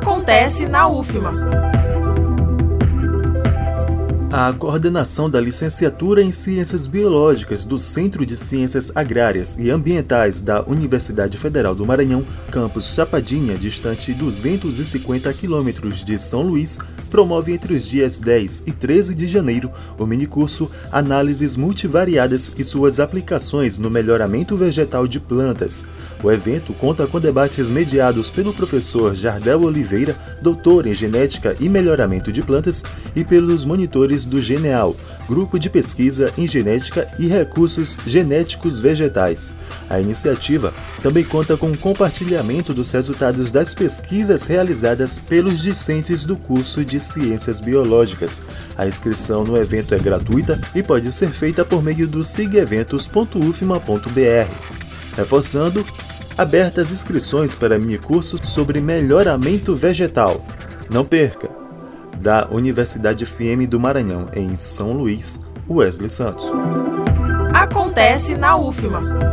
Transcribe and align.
Acontece 0.00 0.66
na 0.66 0.88
UFMA. 0.88 1.69
A 4.32 4.52
coordenação 4.52 5.28
da 5.28 5.40
licenciatura 5.40 6.22
em 6.22 6.30
Ciências 6.30 6.86
Biológicas 6.86 7.64
do 7.64 7.80
Centro 7.80 8.24
de 8.24 8.36
Ciências 8.36 8.92
Agrárias 8.94 9.56
e 9.58 9.70
Ambientais 9.70 10.40
da 10.40 10.62
Universidade 10.62 11.36
Federal 11.36 11.74
do 11.74 11.84
Maranhão, 11.84 12.24
campus 12.48 12.94
Chapadinha, 12.94 13.58
distante 13.58 14.14
250 14.14 15.32
quilômetros 15.32 16.04
de 16.04 16.16
São 16.16 16.42
Luís, 16.42 16.78
promove 17.10 17.52
entre 17.52 17.74
os 17.74 17.84
dias 17.84 18.18
10 18.18 18.62
e 18.68 18.72
13 18.72 19.16
de 19.16 19.26
janeiro 19.26 19.68
o 19.98 20.06
minicurso 20.06 20.70
Análises 20.92 21.56
Multivariadas 21.56 22.52
e 22.56 22.62
suas 22.62 23.00
aplicações 23.00 23.78
no 23.78 23.90
melhoramento 23.90 24.56
vegetal 24.56 25.08
de 25.08 25.18
plantas. 25.18 25.84
O 26.22 26.30
evento 26.30 26.72
conta 26.72 27.04
com 27.04 27.18
debates 27.18 27.68
mediados 27.68 28.30
pelo 28.30 28.54
professor 28.54 29.12
Jardel 29.12 29.62
Oliveira, 29.62 30.16
doutor 30.40 30.86
em 30.86 30.94
Genética 30.94 31.56
e 31.58 31.68
Melhoramento 31.68 32.30
de 32.30 32.42
Plantas, 32.42 32.84
e 33.16 33.24
pelos 33.24 33.64
monitores 33.64 34.19
do 34.24 34.40
Geneal, 34.40 34.96
Grupo 35.28 35.58
de 35.58 35.70
Pesquisa 35.70 36.32
em 36.36 36.46
Genética 36.46 37.08
e 37.18 37.26
Recursos 37.26 37.96
Genéticos 38.06 38.80
Vegetais. 38.80 39.54
A 39.88 40.00
iniciativa 40.00 40.74
também 41.02 41.24
conta 41.24 41.56
com 41.56 41.76
compartilhamento 41.76 42.74
dos 42.74 42.90
resultados 42.90 43.50
das 43.50 43.74
pesquisas 43.74 44.46
realizadas 44.46 45.16
pelos 45.16 45.62
discentes 45.62 46.24
do 46.24 46.36
curso 46.36 46.84
de 46.84 46.98
Ciências 46.98 47.60
Biológicas. 47.60 48.42
A 48.76 48.86
inscrição 48.86 49.44
no 49.44 49.56
evento 49.56 49.94
é 49.94 49.98
gratuita 49.98 50.60
e 50.74 50.82
pode 50.82 51.12
ser 51.12 51.30
feita 51.30 51.64
por 51.64 51.82
meio 51.82 52.08
do 52.08 52.24
sigeventos.ufma.br. 52.24 54.50
Reforçando, 55.16 55.84
abertas 56.36 56.90
inscrições 56.90 57.54
para 57.54 57.78
mini-curso 57.78 58.38
sobre 58.44 58.80
melhoramento 58.80 59.74
vegetal. 59.74 60.44
Não 60.88 61.04
perca! 61.04 61.59
Da 62.20 62.46
Universidade 62.50 63.24
FM 63.24 63.66
do 63.68 63.80
Maranhão, 63.80 64.28
em 64.34 64.54
São 64.54 64.92
Luís, 64.92 65.40
Wesley 65.68 66.10
Santos. 66.10 66.50
Acontece 67.54 68.36
na 68.36 68.56
UFMA. 68.56 69.29